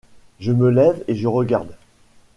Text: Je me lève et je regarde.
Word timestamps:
Je 0.39 0.51
me 0.51 0.71
lève 0.71 1.03
et 1.07 1.13
je 1.13 1.27
regarde. 1.27 1.69